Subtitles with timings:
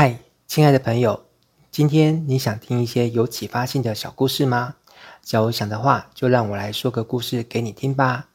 [0.00, 1.24] 嗨，亲爱的朋友，
[1.72, 4.76] 今天你想听一些有启发性的小故事吗？
[5.22, 8.28] 假如想的话，就让我来说个故事给你听吧。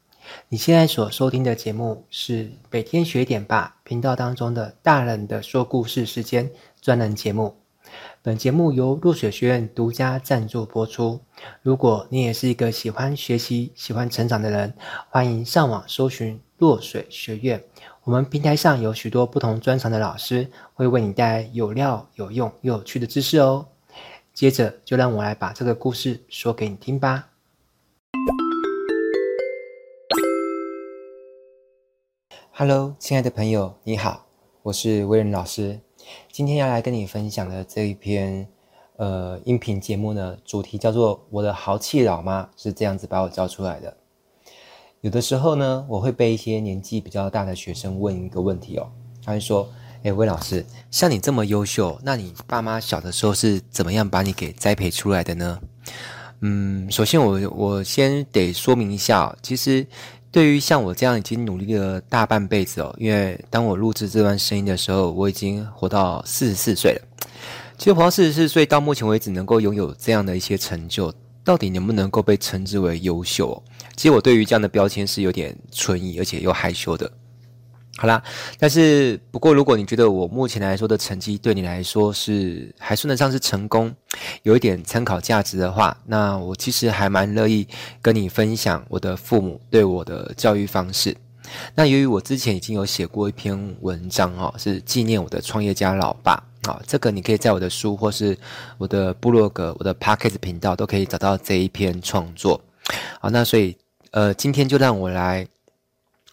[0.50, 7.56] 你现在所收听的节目是每天学点吧频道当中的大人的说故事时间专栏节目。
[8.22, 11.20] 本节目由落水学院独家赞助播出。
[11.62, 14.74] 如果你也是一个喜欢学习、喜欢成长的人，
[15.10, 17.64] 欢迎上网搜寻落水学院。
[18.04, 23.68] 我们平台上有许多不同专长的老师，会为你带来有料、有用又有趣的知识哦。
[24.34, 27.30] 接着，就让我来把这个故事说给你听吧。
[32.52, 34.28] Hello，亲爱的朋友，你好，
[34.64, 35.80] 我是威仁老师。
[36.32, 38.48] 今天要来跟你分享的这一篇
[38.98, 43.92] 呃音频节目呢，主题叫做《我的豪气老妈是这样子把我教出来的》。
[45.02, 48.90] 有的时候呢，我会被一些年纪比较大的学生问一个问题哦，
[49.24, 49.70] 他会说
[50.04, 55.60] ：“诶，魏老师，像你这么优秀，那你爸妈小的时候是怎么样把你给栽培出来的呢？”
[56.46, 59.86] 嗯，首先我我先得说明一下，其实
[60.34, 67.02] 对于像我这样已经努力了大半辈子哦，因为当我录制这段声音的时候，我已经活到四十四岁了。
[67.78, 73.62] 其实活到四十四岁到目前为止，能够拥有这样的一些成就，到底能不能够被称之为优秀哦？
[73.96, 77.12] 其实我对于这样的标签是有点存疑，而且又害羞的。
[77.96, 78.22] 好啦，
[78.58, 83.94] 但是不过，如果你觉得我目前来说的成绩对你来说是还算得上是成功，
[84.42, 87.68] 有一点参考价值的话，那我其实还蛮乐意
[88.02, 91.16] 跟你分享我的父母对我的教育方式。
[91.76, 98.36] 那由于我之前已经有写过一篇文章哈，是纪念我的创业家老爸啊，这个你可以在我的书或是
[98.80, 102.60] 我的部落格、我的 Podcast 频道都可以找到这一篇创作。
[103.22, 103.78] 好，那所以。
[104.16, 105.44] 呃，今天就让我来，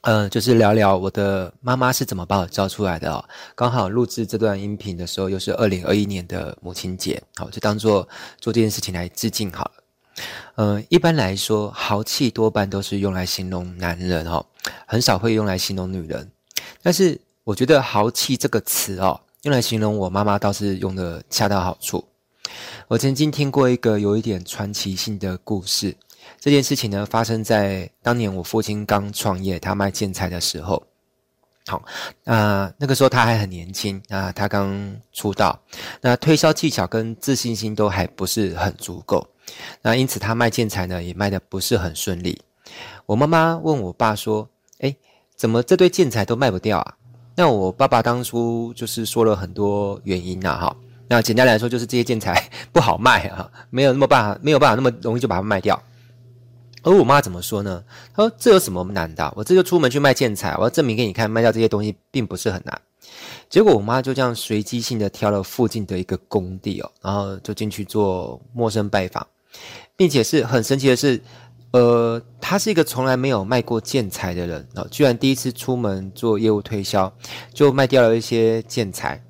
[0.03, 3.23] 呃，就是聊聊我的妈妈是怎么把我教出来的哦。
[3.55, 8.09] 刚好录制这段音频的时候，又是二零二一年的母亲节，好，就当做
[8.41, 9.73] 做这件事情来致敬好了。
[10.55, 14.45] 呃，一般来说，豪气多半都是用来形容男人哦，
[14.87, 16.31] 很少会用来形容女人。
[16.83, 22.03] 但是我觉得豪气这个词哦，用来形容我妈妈倒是用的恰到好处。
[22.89, 25.95] 我曾经听过一个有一点传奇性的故事。
[26.39, 30.83] 这件事情呢，发生在当年我父亲刚创业，他卖建材的时候。
[31.67, 31.83] 好，
[32.25, 35.57] 那那个时候他还很年轻啊，他刚出道，
[36.01, 39.25] 那推销技巧跟自信心都还不是很足够。
[39.83, 42.41] 那因此他卖建材呢，也卖得不是很顺利。
[43.07, 44.49] 我妈妈问我爸说
[44.81, 44.97] ：“诶，
[45.37, 46.95] 怎么这堆建材都卖不掉啊？”
[47.37, 50.77] 那我爸爸当初就是说了很多原因呐，哈。
[51.09, 55.81] 那简单来说，就是这些建材 不好卖啊，没有那么办法，没有办法那么容易就把它卖掉。
[56.83, 57.83] 而我妈怎么说呢？
[58.15, 59.33] 她说：“这有什么难的？
[59.37, 62.81] 我这就出门去卖建材，我要证明给你看，卖掉这些东西并不是很难。”
[63.49, 69.27] 结果我妈就这样随机性的挑了附近的一个工地哦，然后就进去做陌生拜访，
[69.97, 71.21] 并且是很神奇的是，
[71.73, 77.13] 呃，她是一个从来没有卖过建材的人哦，居然第一次出门做业务推销，
[77.53, 79.21] 就卖掉了一些建材。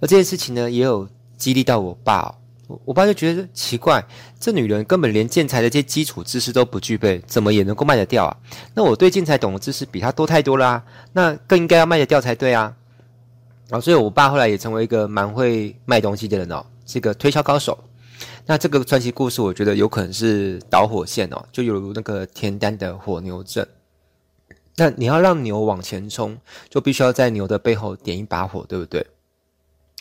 [0.00, 2.34] 而这件事情呢，也有激励到我爸哦。
[2.84, 4.04] 我爸就觉得奇怪，
[4.38, 8.36] 这女人根本连建材的这些基础知识都不具备，怎么也能够卖得掉啊？
[8.74, 12.74] 那我对建材懂的知识比她多太多啦，那更应该要卖得掉才对啊！
[13.70, 17.78] 啊，所以我爸后来也成为一个蛮会卖东西的人哦，是个推销高手。
[18.44, 23.66] 那这个传奇故事，我觉得有可能是导火线哦，就犹如那个田单的火牛阵。
[24.76, 26.36] 那你要让牛往前冲，
[26.68, 29.06] 就必须要在牛的背后点一把火，对不对？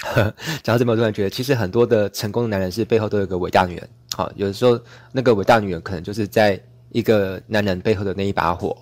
[0.64, 3.90] 讲到这边，我突然觉得，其实很多的成功的男人是背后都有一个伟大女人。
[4.16, 4.80] 好，有的时候
[5.12, 8.76] 那个伟大女人可能就是在一个男人背后的那一把火。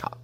[0.00, 0.16] 好，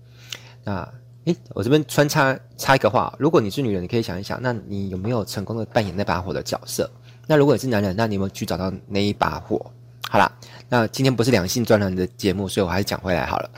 [0.64, 0.88] 那
[1.24, 6.88] 诶，我这边穿插插一个话，如果你是女人，你可以想一想，那你有没有成功的扮演那把火的角色？
[7.26, 9.72] 那如果你是男人，那你有没有去找到那一把火？
[10.08, 10.30] 好啦，
[10.68, 13.50] 那今天不是两性专栏的节目，所以我还是讲回来好了。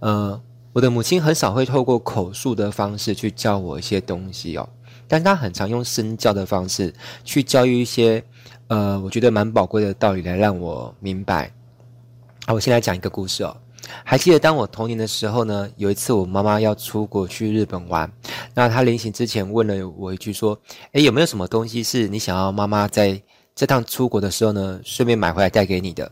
[0.00, 0.42] 呃，
[0.72, 4.66] 我的母亲很少会透过口述的方式去教我一些东西哦。
[5.06, 6.92] 但他很常用身教的方式
[7.24, 8.22] 去教育一些，
[8.68, 11.52] 呃，我觉得蛮宝贵的道理来让我明白。
[12.46, 13.56] 好，我先来讲一个故事哦。
[14.02, 18.10] 还记得当我童年的时候呢，有一次我妈妈要出国去日本玩，
[18.54, 20.58] 那她临行之前问了我一句说
[20.92, 23.20] ：“诶，有没有什么东西是你想要妈妈在
[23.54, 26.10] 这趟出国的时候呢，顺便买回来带给你的？”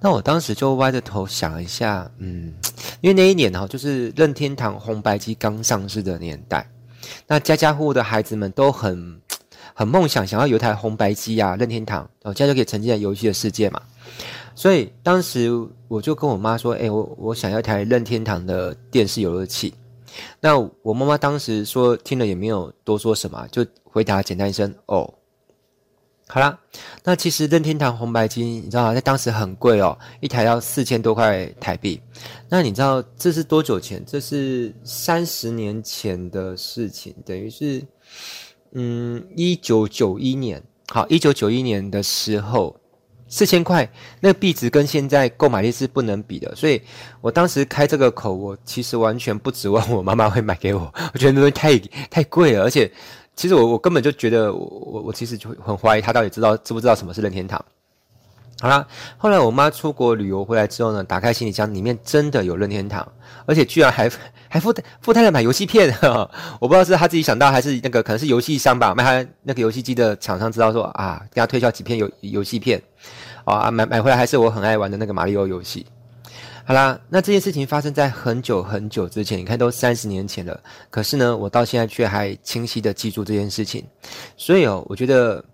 [0.00, 2.54] 那我当时就歪着头想一下，嗯，
[3.02, 6.66] 因为那一年哈，就是任天堂红白机刚上市的年代。
[7.26, 9.20] 那家家户户的孩子们都很
[9.74, 13.80] 很梦想，想要有一台红白机啊，任天堂，哦，这样就可以沉浸在游戏的世界嘛。
[14.54, 15.50] 所以当时
[15.88, 19.74] 我就跟我妈说：“诶，我我想要一台任天堂的电视游乐器。”
[20.40, 25.12] 那我妈妈当时说听了也没有多说什么，就回答简单一声“哦”。
[26.26, 26.58] 好啦，
[27.04, 32.00] 那其实任天堂红白机，你知道在当时很贵哦，一台要四千多块台币。
[32.48, 34.02] 那你知道这是多久前？
[34.06, 37.84] 这是三十年前的事情，等于是，
[38.72, 40.60] 嗯，一九九一年。
[40.88, 42.74] 好，一九九一年的时候，
[43.28, 43.88] 四千块，
[44.18, 46.56] 那个币值跟现在购买力是不能比的。
[46.56, 46.80] 所以
[47.20, 51.78] 我当时开这个口，我其实完全不指望我妈妈会买给我，我觉得那东西太
[52.08, 52.90] 太贵了，而且。
[53.36, 57.62] 其实我我根本就觉得我我我其实就很怀疑他到底知道知不知道什么是任天堂。
[58.60, 58.86] 好啦，
[59.18, 63.06] 后来我妈出国旅游回来之后呢，打开行李箱里面真的有任天堂，
[63.44, 64.08] 而且居然还
[64.48, 66.30] 还附带附带了买游戏片呵呵。
[66.60, 72.80] 我不知道是他自己想到还是那个可能是游戏商吧，卖他那个游戏机的厂商知道说啊，给他推销几片游游戏片，
[73.44, 75.84] 啊买买回来还是我很爱玩的那个马里奥游戏。
[76.66, 80.58] 好啦，那这件事情发生在很久很久之前，你看都三十年前了。
[80.88, 83.84] 可是呢，我到现在却还清晰的记住这件事情。
[84.38, 85.44] 所以哦，我觉得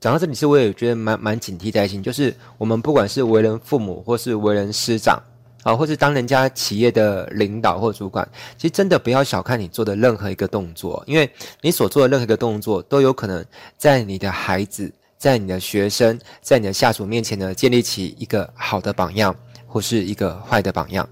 [0.00, 5.22] 讲到这里是，我也觉得蛮蛮警惕在心，就是我们不管是为人父母，或是为人师长，
[5.62, 8.26] 啊，或是当人家企业的领导或主管，
[8.56, 11.30] 其实真的不要小看你做的任何一个动作，因为
[11.60, 13.44] 你所做的任何一个动作，都有可能
[13.76, 19.36] 在你的孩子、在你的学生、在你的下属面前呢，建立起一个好的榜样。
[19.66, 21.08] 或是一个坏的榜样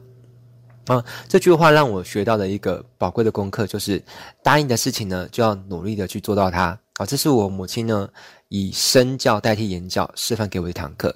[0.87, 1.05] 啊！
[1.29, 4.03] 这句话让我学到的一个宝贵的功课，就是
[4.43, 7.06] 答应的事情呢，就要努力的去做到它啊！
[7.06, 8.09] 这是我母亲呢
[8.49, 11.15] 以身教代替言教示范给我一堂课。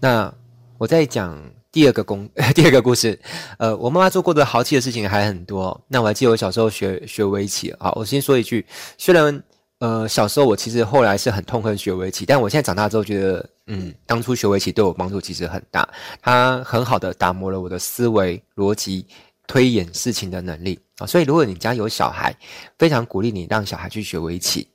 [0.00, 0.32] 那
[0.78, 1.38] 我在讲
[1.70, 3.18] 第二个公 第二个故事，
[3.58, 5.80] 呃，我妈妈做过的豪气的事情还很多。
[5.88, 8.64] 那我还记得我小时候学学围棋啊，我先说一句，
[8.96, 9.42] 虽然。
[9.78, 15.88] 呃，小时候我其实后来是很痛恨学围棋，但我现在长大之后觉得，嗯，当初学围棋对我帮助其实很大，
[16.20, 19.06] 它很好的打磨了我的思维逻辑、
[19.46, 21.06] 推演事情的能力啊。
[21.06, 22.36] 所以如果你家有小孩，
[22.78, 24.68] 非常鼓励你让小孩去学围棋。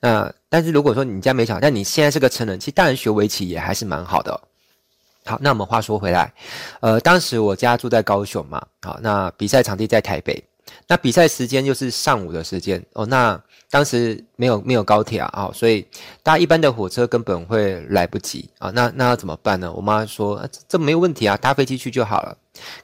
[0.00, 4.40] 那但是如果说你家没小孩，但你现在是个成人，其实大人学围棋也还是蛮好的。
[5.24, 6.32] 好，那我们话说回来，
[6.78, 10.40] 呃，当时我家住在高雄嘛，好，那比赛场地在台北。
[10.86, 13.40] 那比赛时间又是上午的时间哦，那
[13.70, 15.84] 当时没有没有高铁啊，哦，所以
[16.22, 18.70] 搭一般的火车根本会来不及啊。
[18.70, 19.72] 那那要怎么办呢？
[19.72, 22.36] 我妈说，啊、这这没有问题啊，搭飞机去就好了。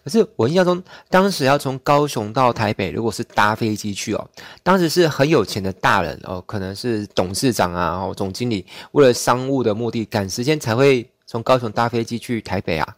[0.02, 4.28] 可是我印象中，当时要从高雄到台北，如果是搭飞机去哦，
[4.62, 12.96] 当时是很有钱的大人哦，可能是董事长啊、哦总经理，为了商务的目的赶时间才会从高雄搭飞机去台北啊。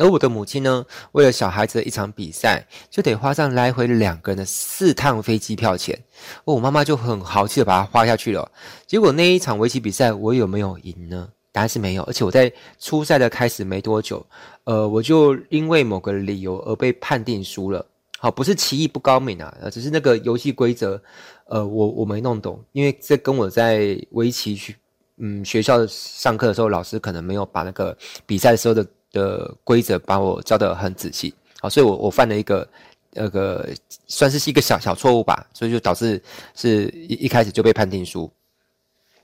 [0.00, 6.02] 而我的母亲呢，为了小孩子的一场比赛，就得花上来回两个人的四趟飞机票钱。
[6.44, 8.50] 我妈妈就很豪气的把它花下去了。
[8.86, 11.28] 结果那一场围棋比赛，我有没有赢呢？
[11.52, 12.02] 答案是没有。
[12.04, 14.24] 而且我在初赛的开始没多久，
[14.64, 17.84] 呃，我就因为某个理由而被判定输了。
[18.18, 20.98] 好，不是棋艺不高明啊，只是那个游戏规则，
[21.44, 22.58] 呃，我我没弄懂。
[22.72, 24.76] 因为这跟我在围棋去，
[25.18, 27.94] 嗯，学校上课的时候，老师可能没有把那个
[28.24, 28.86] 比赛的时候的。
[29.12, 32.68] 的规则把我教得很仔细，好，所以我我犯了一个
[33.12, 33.68] 那个
[34.06, 36.22] 算是一个小小错误吧，所以就导致
[36.54, 38.30] 是一一开始就被判定输。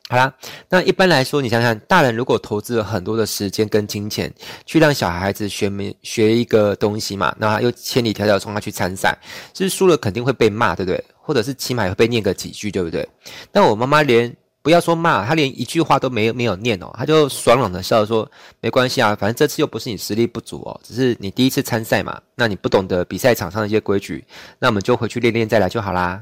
[0.08, 0.32] 好啦，
[0.68, 4.32] 那一般来说，你想想，大人如果投资了很多的时间跟金钱
[4.64, 9.18] 去让小孩子学没学一个东西嘛，那又千里迢迢冲他去参赛，
[9.52, 11.04] 就是输了肯定会被骂，对不对？
[11.20, 13.08] 或者是起码会被念个几句，对不对？
[13.50, 14.36] 但我妈妈连。
[14.66, 18.28] 不要说骂，他连一句话都没有没有念哦，他就爽朗的笑说
[18.60, 24.24] ：“没关系啊，反正这次又不是你实力不足哦，只是你第一次参赛嘛，那你不懂得比赛场上的一些规矩，
[24.58, 26.20] 那我们就回去练练再来就好啦。”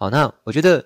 [0.00, 0.82] 好，那我觉得，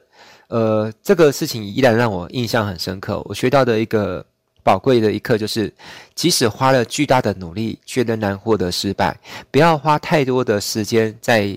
[0.48, 3.22] 呃，这个事情依然让我印象很深刻。
[3.26, 4.26] 我学到的一个
[4.64, 5.72] 宝贵的一课就是，
[6.16, 9.16] 即使花了巨大的努力，却仍然获得失败，
[9.52, 11.56] 不要花太多的时间在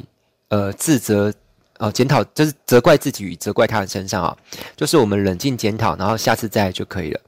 [0.50, 1.34] 呃自责。
[1.82, 4.38] 哦，检讨就是责怪自己与责怪他人身上啊，
[4.76, 7.20] 就是我们冷静检讨，然后下次再来就可以了。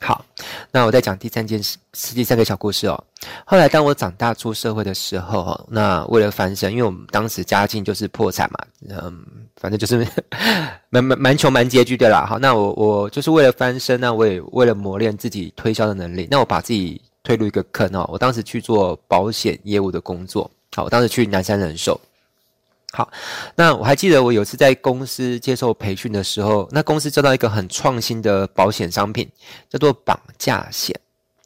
[0.00, 0.24] 好，
[0.72, 3.04] 那我再讲第三件事，是第三个小故事哦。
[3.44, 9.24] 后来当我长大出社会的时候，那为了翻身，因为我们当时家境就是破产嘛，嗯，
[9.56, 10.04] 反正就是
[10.90, 12.26] 蛮蛮蛮穷蛮拮据的啦。
[12.26, 18.04] 好，那我我就是为了翻身，那我也为了磨练自己推销的能力，那我把自己推入一个坑哦。
[18.12, 22.00] 我当时去做保险业务的工作，好，我当时去南山人寿。
[22.92, 23.10] 好，
[23.54, 29.30] 那我还记得我有次在公司接受培训的时候，那公司做到一个很创新的保险商品，
[29.68, 30.98] 叫做绑架险。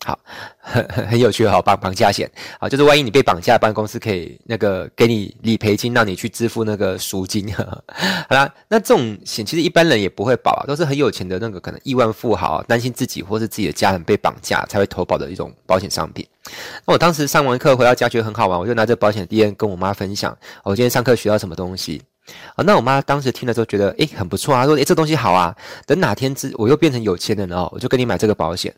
[0.05, 0.19] 好，
[0.59, 7.53] 很很很有趣，好，绑绑架险，好，就是万一你被绑架，办公司可以那个给你理赔金，让你去支付那个赎金。
[7.55, 16.27] 好啦，那这种险其实一般人也不会保啊，都是很有钱的那个可能亿万富豪，担心自己或是自己的家人被绑架才会投保的一种保险商品。
[16.87, 22.03] 那我当时上完课回到家觉得很好玩，我就拿着保险垫跟我妈分享，我今天上课学到什么东西。
[22.55, 25.55] 啊，那我妈当时听了之后觉得，诶，很不错啊，说，诶，这东西好啊，
[25.87, 28.73] 等哪天之我又变成有钱人了哦，我就跟你买这个保险。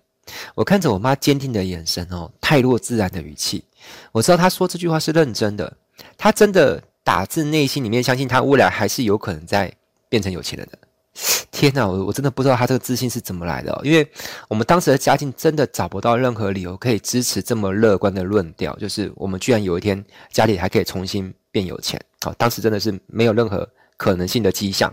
[0.54, 3.62] 我看着我妈坚定的眼神哦，泰若自然的语气，
[4.12, 5.71] 我知道她说这句话是认真的，
[6.16, 9.71] 她真的打自内心里面相信她未来还是有可能再
[10.09, 10.78] 变成有钱人的。
[11.50, 14.06] 天哪，我我真的不知道他这个自信是怎么来的，因为
[14.49, 22.00] 我们当时的家境真的找不到任何理由可以支持这么乐观的论调，就是我们居然有一天家里还可以重新变有钱。
[22.23, 24.92] 好，当时真的是没有任何可能性的迹象。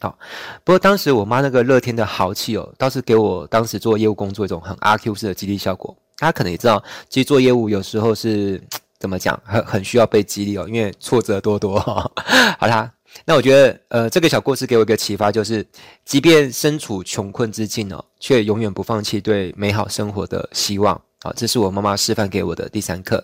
[0.00, 0.16] 好，
[0.64, 5.96] 不过当时我妈那个乐天的豪气哦，倒是给我当时做业务工作一种很阿 Q 式的激励效果。
[6.18, 8.60] 大家可能也知道，其实做业务有时候是
[8.98, 11.78] 怎么讲，很很需要被激励哦，因为挫折多多。
[12.58, 12.92] 好啦，
[13.24, 15.66] 那我觉得呃，这个小故事给我一个启发，就是
[16.04, 21.00] 即便身处穷困之境哦，却永远不放弃对美好生活的希望。
[21.20, 23.22] 好，这是我妈妈示范给我的第三课。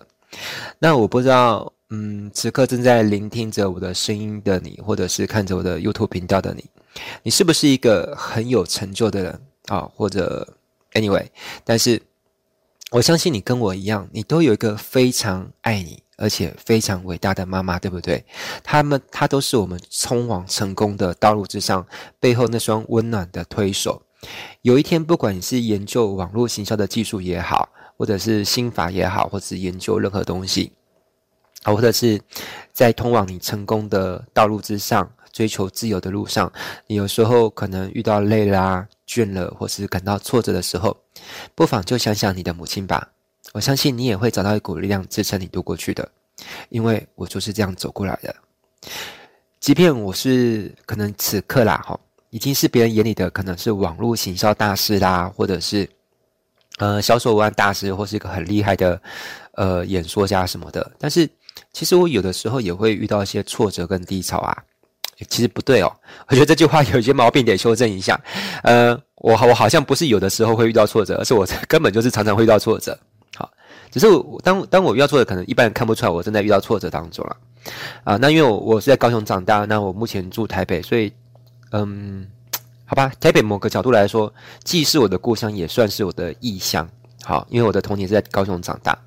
[0.79, 1.71] 那我不知道。
[1.91, 6.65] 嗯，此刻正在聆听着我的声音的你，或者是看着我的 YouTube 频道的你，
[7.23, 9.89] 你是不是一个很有成就的人啊？
[9.95, 10.57] 或者
[10.95, 11.27] Anyway，
[11.63, 12.03] 但是
[12.91, 18.25] 我相信你跟我一样，你都有一个非常爱你而且非常伟大的妈妈，对不对？
[18.63, 21.87] 他们，她都是我们通往成功的道路之上
[22.21, 24.03] 背后那双温暖的推手。
[24.63, 30.73] 有一天，不管你是研究网络行销的技术也好，或者是心法也好，或者是研究任何东西。
[31.65, 32.21] 或者是
[32.75, 36.53] 在通往你成功的道路之上，追求自由的路上，
[36.87, 40.95] 你有时候可能遇到累啦、倦了，或是感到挫折的时候，
[41.55, 43.14] 不妨就想想你的母亲吧。
[43.55, 46.07] 我相信你也会找到一股力量支撑你度过去的，
[46.71, 48.35] 因为我就是这样走过来的。
[49.61, 51.97] 即便我是可能此刻啦，哈，
[52.31, 55.89] 已经是别人眼里的可能是网络行销大师啦，或者是
[56.79, 59.01] 呃销售文案大师，或是一个很厉害的
[59.53, 61.31] 呃演说家什么的，但是。
[61.73, 64.57] 其实我有的时候也会遇到一些挫折跟低潮啊，
[65.29, 65.93] 其实不对哦，
[66.27, 68.21] 我觉得这句话有一些毛病，得修正一下。
[68.65, 72.99] 呃，我我好像不是有的时候会遇到挫折，而是我 根本就是常常会遇到挫折。
[73.91, 74.07] 只是
[74.43, 77.37] 当当我遇到挫折，可能一般人看不出来我正在遇到挫折当中了。
[78.05, 81.13] 啊，那因为我我是在高雄长大，那我目前住台北，所以
[81.71, 82.27] 嗯，
[82.85, 86.87] 好吧，台北某个角度来说，既是我的故乡，也算是我的异乡。
[87.23, 88.99] 好，因为我的童年是在高雄长大。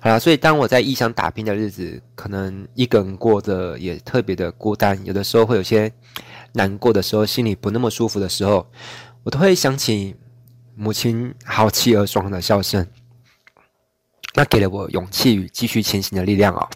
[0.00, 5.92] 好啦，所以当我在异乡打拼的日子，可能一个人过得也特别的孤单，有的时候会有些
[6.52, 8.66] 难过的时候，心里不那么舒服的时候，
[9.22, 10.16] 我都会想起
[10.74, 12.86] 母亲豪气而爽的笑声，
[14.38, 16.68] 那给了我勇气与继续前行的力量哦。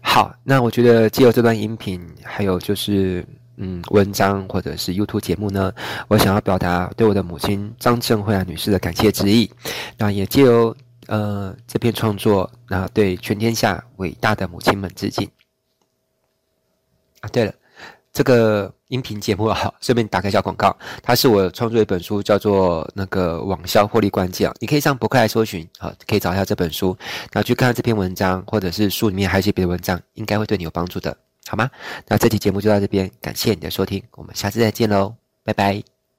[0.00, 3.22] 好，那我觉得借由这段音频，还有就是
[3.58, 5.70] 嗯文章或者是 YouTube 节目呢，
[6.08, 9.50] 我想要表达对我的母亲张正慧兰女士的感谢之意，
[9.98, 10.74] 那也借由。
[11.06, 15.28] 呃，这篇创作，那对全天下伟大的母亲们致敬。
[17.18, 17.52] 啊，对了，
[18.12, 26.96] 这个音频节目啊，顺便打个小广告，它是我创作一本书，叫做《那个网销获利关键》啊，你可以上博客来搜寻，啊，可以找一下这本书，
[27.32, 31.70] 然后去看这篇文章，或者是书里面还有一些别的文章，应该会对你有帮助的，好吗？
[32.08, 35.14] 那这期节目就到这边，感谢你的收听，我们下次再见喽，
[35.44, 35.99] 拜拜。